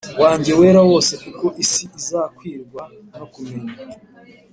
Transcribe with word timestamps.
Wanjye 0.21 0.51
Wera 0.59 0.81
Wose 0.89 1.13
Kuko 1.23 1.45
Isi 1.63 1.83
Izakwirwa 1.99 2.83
No 3.17 3.25
Kumenya 3.33 3.73